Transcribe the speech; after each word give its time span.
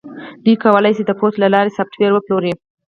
دوی 0.43 0.55
کولی 0.63 0.91
شي 0.97 1.03
د 1.05 1.11
پوست 1.19 1.35
له 1.39 1.47
لارې 1.53 1.75
سافټویر 1.77 2.11
وپلوري 2.13 2.53